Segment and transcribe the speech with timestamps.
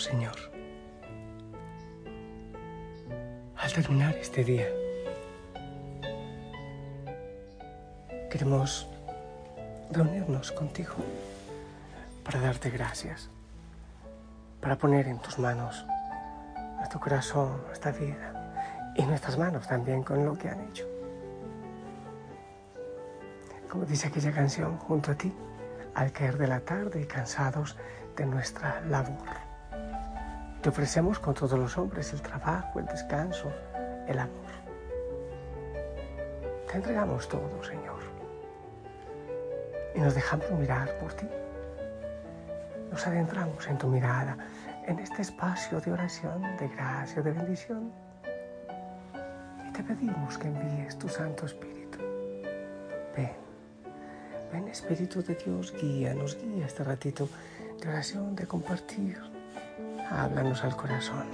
[0.00, 0.32] Señor,
[3.54, 4.66] al terminar este día,
[8.30, 8.88] queremos
[9.90, 10.94] reunirnos contigo
[12.24, 13.28] para darte gracias,
[14.62, 15.84] para poner en tus manos
[16.78, 20.86] nuestro corazón, nuestra vida y nuestras manos también con lo que han hecho.
[23.68, 25.30] Como dice aquella canción, junto a ti,
[25.94, 27.76] al caer de la tarde y cansados
[28.16, 29.49] de nuestra labor.
[30.62, 33.50] Te ofrecemos con todos los hombres el trabajo, el descanso,
[34.06, 34.50] el amor.
[36.70, 38.00] Te entregamos todo, Señor.
[39.94, 41.26] Y nos dejamos mirar por ti.
[42.90, 44.36] Nos adentramos en tu mirada,
[44.86, 47.90] en este espacio de oración, de gracia, de bendición.
[49.66, 52.00] Y te pedimos que envíes tu Santo Espíritu.
[53.16, 53.32] Ven,
[54.52, 57.30] ven Espíritu de Dios, guía, nos guía este ratito
[57.80, 59.29] de oración, de compartir
[60.10, 61.26] háblanos al corazón.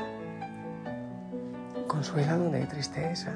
[1.87, 3.32] Consuela donde hay tristeza.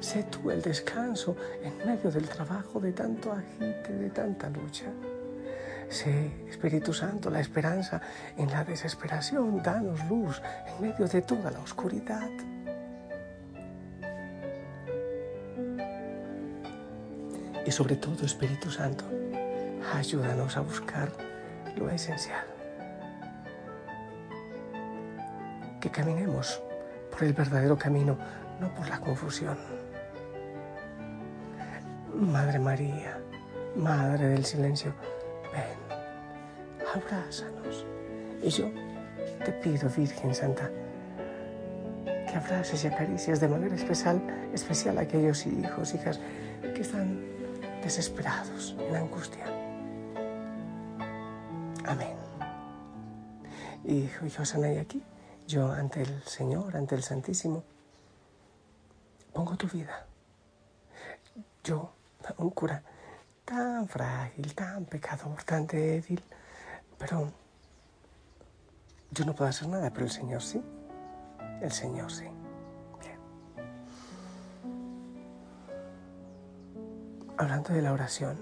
[0.00, 4.86] Sé tú el descanso en medio del trabajo de tanto agite, de tanta lucha.
[5.88, 8.00] Sé, Espíritu Santo, la esperanza
[8.36, 9.62] en la desesperación.
[9.62, 12.30] Danos luz en medio de toda la oscuridad.
[17.64, 19.04] Y sobre todo, Espíritu Santo,
[19.94, 21.12] ayúdanos a buscar
[21.76, 22.51] lo esencial.
[25.82, 26.62] Que caminemos
[27.10, 28.16] por el verdadero camino,
[28.60, 29.58] no por la confusión.
[32.14, 33.18] Madre María,
[33.74, 34.94] Madre del Silencio,
[35.52, 35.98] ven,
[36.94, 37.84] abrázanos.
[38.40, 38.70] Y yo
[39.44, 40.70] te pido, Virgen Santa,
[42.04, 44.22] que abraces y acaricias de manera especial,
[44.54, 46.20] especial a aquellos hijos, hijas
[46.62, 47.24] que están
[47.82, 49.46] desesperados, en angustia.
[51.84, 52.14] Amén.
[53.84, 55.02] Hijo y Josanay aquí
[55.52, 57.62] yo ante el Señor, ante el Santísimo,
[59.34, 60.06] pongo tu vida.
[61.62, 61.92] Yo,
[62.38, 62.82] un cura
[63.44, 66.22] tan frágil, tan pecador, tan débil,
[66.98, 67.30] pero
[69.10, 70.62] yo no puedo hacer nada, pero el Señor sí.
[71.60, 72.24] El Señor sí.
[72.98, 73.18] Bien.
[77.36, 78.38] Hablando de la oración,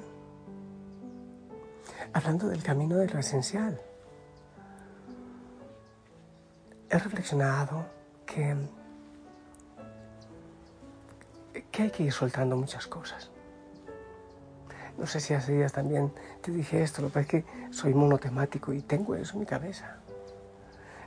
[2.12, 3.80] hablando del camino de lo esencial
[6.90, 7.86] he reflexionado
[8.26, 8.56] que,
[11.70, 13.30] que hay que ir soltando muchas cosas.
[14.98, 16.12] No sé si hace días también
[16.42, 19.96] te dije esto, lo es que soy monotemático y tengo eso en mi cabeza.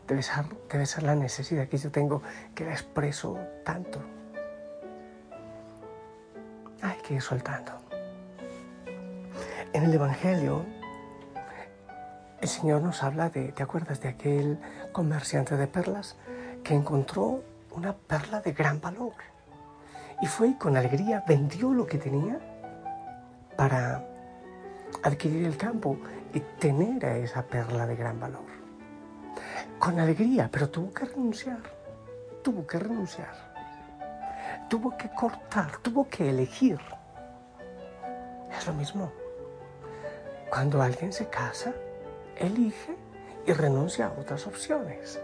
[0.08, 2.24] Debe ser, debe ser la necesidad que yo tengo
[2.56, 4.02] que la expreso tanto.
[6.82, 7.72] Hay que ir soltando.
[9.74, 10.66] En el Evangelio
[12.44, 14.60] el Señor nos habla de, ¿te acuerdas de aquel
[14.92, 16.18] comerciante de perlas
[16.62, 19.14] que encontró una perla de gran valor?
[20.22, 22.38] Y fue con alegría vendió lo que tenía
[23.56, 24.06] para
[25.04, 25.98] adquirir el campo
[26.34, 28.44] y tener a esa perla de gran valor.
[29.80, 31.62] Con alegría, pero tuvo que renunciar,
[32.44, 33.34] tuvo que renunciar,
[34.70, 36.78] tuvo que cortar, tuvo que elegir.
[38.52, 39.14] Es lo mismo.
[40.50, 41.74] Cuando alguien se casa,
[42.38, 42.96] elige
[43.46, 45.20] y renuncia a otras opciones.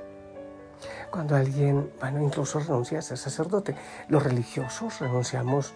[1.10, 3.76] Cuando alguien, bueno, incluso renuncia a ser sacerdote,
[4.08, 5.74] los religiosos renunciamos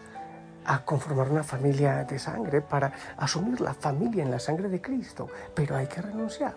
[0.65, 5.27] a conformar una familia de sangre para asumir la familia en la sangre de Cristo,
[5.53, 6.56] pero hay que renunciar,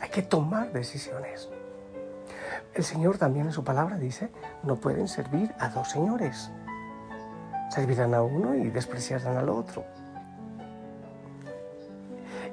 [0.00, 1.48] hay que tomar decisiones.
[2.74, 4.30] El Señor también en su palabra dice,
[4.62, 6.50] no pueden servir a dos señores,
[7.68, 9.84] servirán a uno y despreciarán al otro.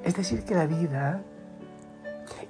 [0.04, 1.22] Es decir, que la vida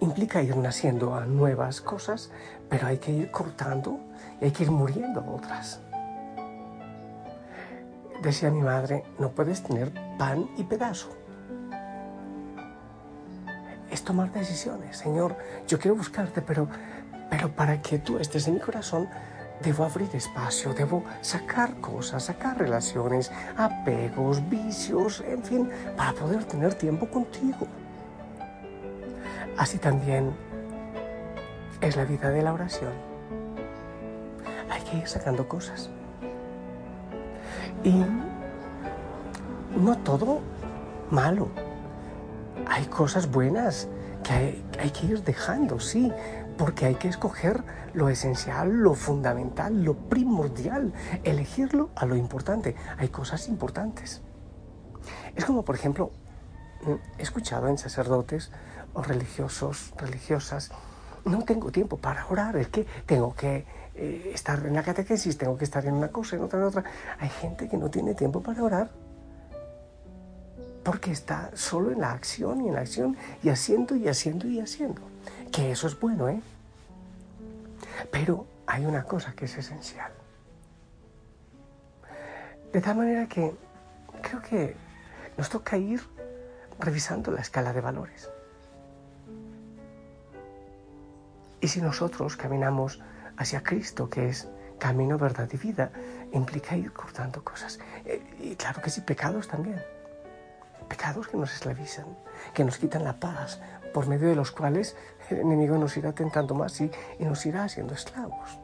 [0.00, 2.30] implica ir naciendo a nuevas cosas,
[2.68, 3.98] pero hay que ir cortando
[4.40, 5.80] y hay que ir muriendo otras.
[8.22, 11.08] Decía mi madre, no puedes tener pan y pedazo.
[13.90, 14.98] Es tomar decisiones.
[14.98, 15.36] Señor,
[15.66, 16.68] yo quiero buscarte, pero,
[17.30, 19.08] pero para que tú estés en mi corazón,
[19.62, 26.74] debo abrir espacio, debo sacar cosas, sacar relaciones, apegos, vicios, en fin, para poder tener
[26.74, 27.66] tiempo contigo.
[29.56, 30.32] Así también
[31.80, 32.92] es la vida de la oración.
[34.70, 35.90] Hay que ir sacando cosas.
[37.84, 38.04] Y
[39.76, 40.40] no todo
[41.10, 41.48] malo.
[42.66, 43.88] Hay cosas buenas
[44.22, 46.12] que hay, que ir dejando, sí,
[46.60, 47.64] porque hay que escoger
[47.94, 50.92] lo esencial, lo fundamental, lo primordial,
[51.24, 52.76] elegirlo a lo importante.
[52.98, 54.20] Hay cosas importantes.
[55.34, 56.10] Es como, por ejemplo,
[57.16, 58.52] he escuchado en sacerdotes
[58.92, 60.70] o religiosos, religiosas,
[61.24, 63.64] no tengo tiempo para orar, es que tengo que
[63.94, 66.84] eh, estar en la catequesis, tengo que estar en una cosa, en otra, en otra.
[67.20, 68.90] Hay gente que no tiene tiempo para orar
[70.84, 74.60] porque está solo en la acción y en la acción y haciendo y haciendo y
[74.60, 75.09] haciendo.
[75.52, 76.40] Que eso es bueno, ¿eh?
[78.10, 80.12] Pero hay una cosa que es esencial.
[82.72, 83.52] De tal manera que
[84.22, 84.76] creo que
[85.36, 86.00] nos toca ir
[86.78, 88.30] revisando la escala de valores.
[91.60, 93.02] Y si nosotros caminamos
[93.36, 94.48] hacia Cristo, que es
[94.78, 95.90] camino, verdad y vida,
[96.32, 97.78] implica ir cortando cosas.
[98.04, 99.82] Eh, y claro que sí, pecados también.
[100.88, 102.06] Pecados que nos esclavizan,
[102.54, 103.60] que nos quitan la paz,
[103.92, 104.96] por medio de los cuales
[105.34, 108.58] el enemigo nos irá tentando más y, y nos irá haciendo esclavos.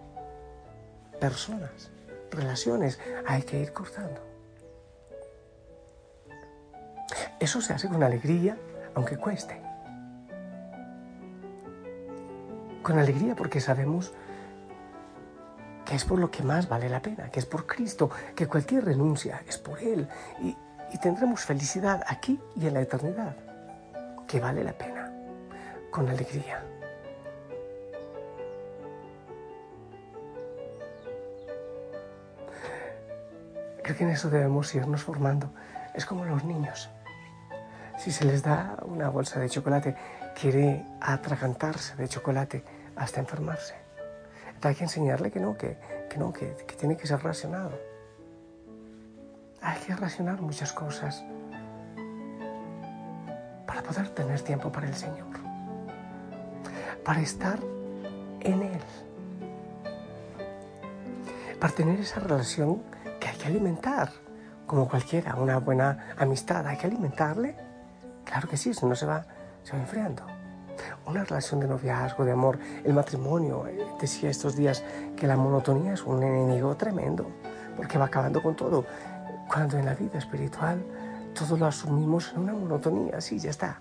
[1.21, 1.91] Personas,
[2.31, 4.21] relaciones, hay que ir cortando.
[7.39, 8.57] Eso se hace con alegría,
[8.95, 9.61] aunque cueste.
[12.83, 14.13] Con alegría porque sabemos
[15.87, 18.85] que es por lo que más vale la pena, que es por Cristo, que cualquier
[18.85, 20.09] renuncia es por Él
[20.41, 20.57] y,
[21.03, 23.37] tendremos felicidad aquí y en la eternidad,
[24.27, 24.96] que vale la pena,
[25.97, 26.63] con alegría.
[33.83, 35.51] Creo que en eso debemos irnos formando.
[35.95, 36.91] Es como los niños.
[37.99, 39.97] Si se les da una bolsa de chocolate,
[40.39, 42.63] quiere atragantarse de chocolate
[42.95, 43.87] hasta enfermarse
[44.67, 45.79] hay que enseñarle que no, que,
[46.19, 46.47] no, que,
[46.79, 47.79] tiene que ser racionado.
[49.61, 51.25] Hay que racionar muchas cosas
[53.67, 55.27] para poder tener tiempo para el Señor,
[57.07, 57.61] para estar
[58.41, 58.81] en Él,
[61.61, 62.83] para tener esa relación
[63.21, 64.11] que hay que alimentar,
[64.67, 67.55] como cualquiera, una buena amistad, hay que alimentarle.
[68.25, 69.25] Claro que sí, si no se va,
[69.63, 70.25] se va enfriando
[71.07, 73.67] una relación de noviazgo, de amor, el matrimonio.
[73.67, 74.83] Eh, decía estos días
[75.17, 77.31] que la monotonía es un enemigo tremendo,
[77.77, 78.85] porque va acabando con todo.
[79.49, 80.85] Cuando en la vida espiritual
[81.35, 83.81] todo lo asumimos en una monotonía, sí, ya está.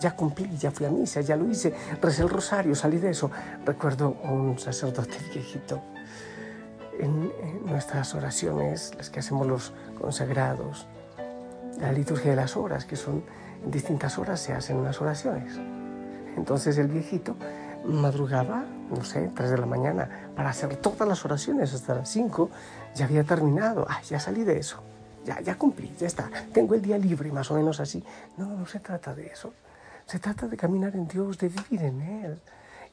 [0.00, 3.30] Ya cumplí, ya fui a misa, ya lo hice, recé el rosario, salí de eso.
[3.64, 5.82] Recuerdo un sacerdote viejito
[6.98, 10.86] en, en nuestras oraciones, las que hacemos los consagrados,
[11.80, 13.22] la liturgia de las horas, que son
[13.64, 15.58] en distintas horas se hacen unas oraciones.
[16.36, 17.34] Entonces el viejito
[17.84, 22.50] madrugaba, no sé, 3 de la mañana, para hacer todas las oraciones hasta las 5.
[22.94, 24.82] Ya había terminado, ah, ya salí de eso,
[25.24, 26.30] ya, ya cumplí, ya está.
[26.52, 28.04] Tengo el día libre, más o menos así.
[28.36, 29.52] No, no se trata de eso.
[30.08, 32.40] Se trata de caminar en Dios, de vivir en Él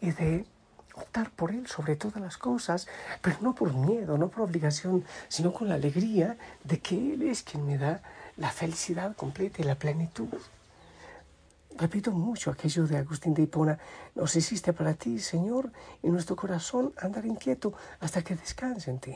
[0.02, 0.46] y de
[0.96, 2.88] optar por Él sobre todas las cosas,
[3.22, 7.42] pero no por miedo, no por obligación, sino con la alegría de que Él es
[7.42, 8.02] quien me da
[8.36, 10.28] la felicidad completa y la plenitud.
[11.78, 13.80] Repito mucho aquello de Agustín de Hipona,
[14.14, 15.72] nos existe para ti, Señor,
[16.04, 19.16] y nuestro corazón andar inquieto hasta que descanse en ti.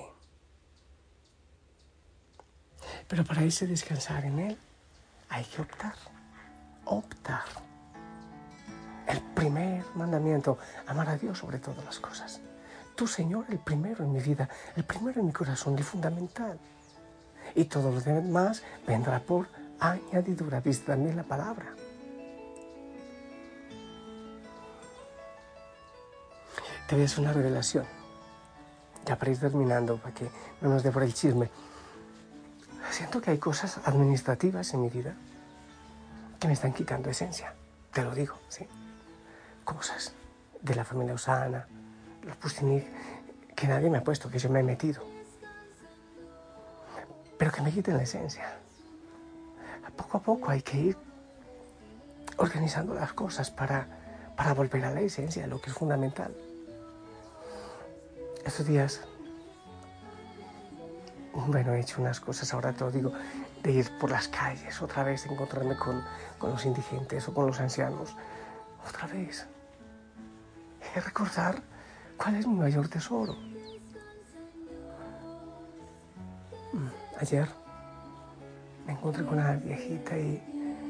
[3.09, 4.57] Pero para ese descansar en Él
[5.27, 5.95] hay que optar,
[6.85, 7.68] optar.
[9.09, 12.39] El primer mandamiento, amar a Dios sobre todas las cosas.
[12.95, 14.47] Tú, Señor, el primero en mi vida,
[14.77, 16.57] el primero en mi corazón, el fundamental.
[17.55, 19.47] Y todo lo demás vendrá por
[19.79, 21.73] añadidura, dice también la palabra.
[26.89, 27.85] te voy una revelación.
[29.05, 31.49] Ya para terminando, para que no nos dé por el chisme.
[32.89, 35.13] Siento que hay cosas administrativas en mi vida
[36.39, 37.53] que me están quitando esencia.
[37.93, 38.67] Te lo digo, ¿sí?
[39.75, 40.13] Cosas
[40.61, 41.67] de la familia Osana,
[42.23, 42.87] los Pustinik,
[43.55, 45.03] que nadie me ha puesto, que yo me he metido.
[47.37, 48.57] Pero que me quiten la esencia.
[49.95, 50.97] Poco a poco hay que ir
[52.37, 53.87] organizando las cosas para,
[54.35, 56.35] para volver a la esencia, lo que es fundamental.
[58.43, 59.01] Estos días,
[61.33, 63.13] bueno, he hecho unas cosas, ahora te lo digo,
[63.61, 66.03] de ir por las calles otra vez, encontrarme con,
[66.39, 68.15] con los indigentes o con los ancianos,
[68.87, 69.45] otra vez.
[70.95, 71.61] Y recordar
[72.17, 73.35] cuál es mi mayor tesoro.
[76.73, 76.87] Mm,
[77.19, 77.47] ayer
[78.85, 80.41] me encontré con una viejita y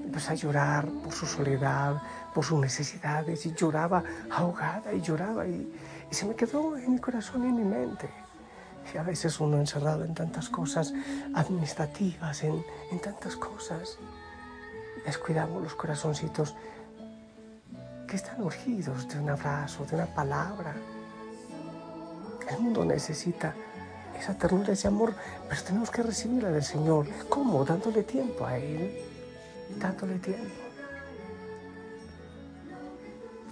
[0.06, 2.02] empecé a llorar por su soledad,
[2.34, 5.72] por sus necesidades, y lloraba ahogada y lloraba y,
[6.10, 8.10] se me quedó en mi corazón y en mi mente.
[8.94, 10.94] Y a veces uno encerrado en tantas cosas
[11.36, 14.00] administrativas, en, en tantas cosas,
[15.06, 16.56] descuidamos los corazoncitos
[18.10, 20.74] que están urgidos de un abrazo, de una palabra.
[22.50, 23.54] El mundo necesita
[24.18, 25.14] esa ternura, ese amor,
[25.48, 27.06] pero tenemos que recibirla del Señor.
[27.30, 27.64] ¿Cómo?
[27.64, 29.00] Dándole tiempo a Él,
[29.78, 30.50] dándole tiempo.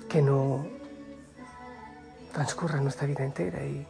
[0.09, 0.65] Que no
[2.33, 3.85] transcurra nuestra vida entera y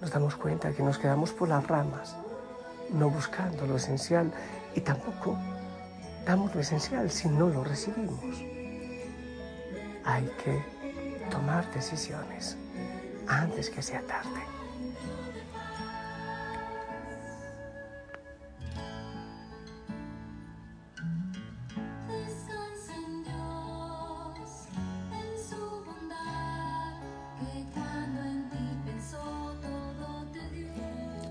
[0.00, 2.14] nos damos cuenta que nos quedamos por las ramas,
[2.90, 4.32] no buscando lo esencial
[4.76, 5.36] y tampoco
[6.24, 8.63] damos lo esencial si no lo recibimos.
[10.04, 10.62] Hay que
[11.30, 12.56] tomar decisiones
[13.26, 14.42] antes que sea tarde.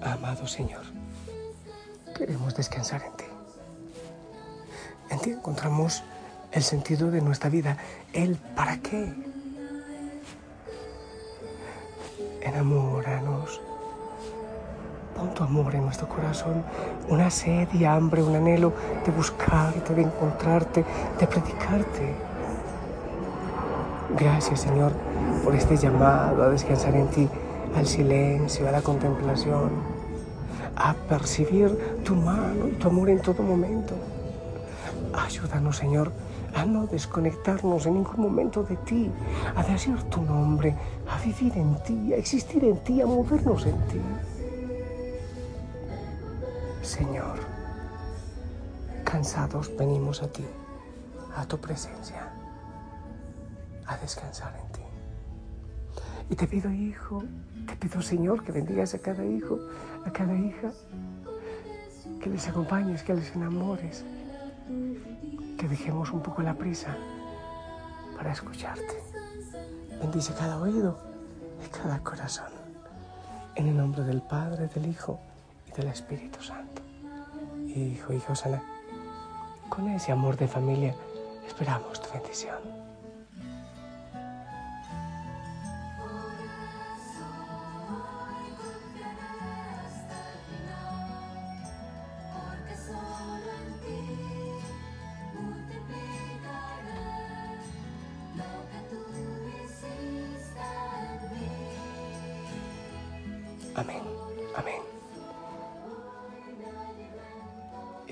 [0.02, 0.82] Amado Señor,
[2.18, 3.26] queremos descansar en ti.
[5.10, 6.04] En ti encontramos
[6.54, 7.78] el sentido de nuestra vida,
[8.14, 9.14] el para qué.
[12.42, 13.62] Enamóranos.
[15.16, 16.64] Pon tu amor en nuestro corazón,
[17.08, 18.74] una sed y hambre, un anhelo
[19.06, 20.84] de buscarte, de encontrarte,
[21.20, 22.16] de predicarte.
[24.18, 24.92] Gracias, Señor,
[25.44, 27.30] por este llamado a descansar en ti,
[27.76, 29.94] al silencio, a la contemplación
[30.76, 33.94] a percibir tu mano y tu amor en todo momento.
[35.14, 36.12] Ayúdanos, Señor,
[36.54, 39.12] a no desconectarnos en ningún momento de ti,
[39.56, 40.76] a decir tu nombre,
[41.10, 44.02] a vivir en ti, a existir en ti, a movernos en ti.
[46.82, 47.40] Señor,
[49.04, 50.46] cansados venimos a ti,
[51.36, 52.32] a tu presencia,
[53.88, 54.82] a descansar en ti.
[56.30, 57.24] Y te pido, Hijo,
[57.68, 59.60] te pido, Señor, que bendigas a cada hijo,
[60.06, 60.72] a cada hija,
[62.22, 64.06] que les acompañes, que les enamores,
[65.64, 66.94] que dejemos un poco la prisa
[68.18, 69.02] para escucharte.
[70.02, 71.00] Bendice cada oído
[71.66, 72.52] y cada corazón.
[73.56, 75.22] En el nombre del Padre, del Hijo
[75.66, 76.82] y del Espíritu Santo.
[77.66, 78.62] Hijo, hijo sana,
[79.70, 80.96] con ese amor de familia
[81.48, 82.73] esperamos tu bendición.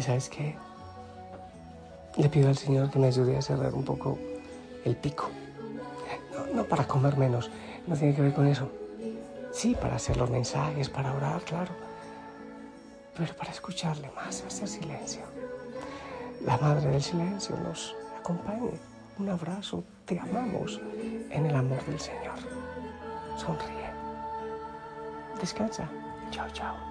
[0.01, 0.55] ¿Y sabes qué?
[2.17, 4.17] Le pido al Señor que me ayude a cerrar un poco
[4.83, 5.29] el pico.
[6.55, 7.51] No, para comer menos,
[7.85, 8.67] no tiene que ver con eso.
[9.51, 11.71] Sí, para hacer los mensajes, para orar, claro.
[13.15, 15.21] Pero para escucharle más, hacer silencio.
[16.47, 18.79] La Madre del Silencio nos acompañe.
[19.19, 20.81] Un abrazo, te amamos
[21.29, 22.39] en el amor del Señor.
[23.37, 23.91] Sonríe.
[25.39, 25.87] Descansa.
[26.31, 26.90] Chao, chao.